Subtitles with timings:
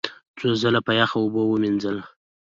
[0.37, 2.03] څو ځله په یخو اوبو ومینځله،